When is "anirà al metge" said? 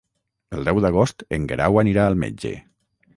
1.83-2.53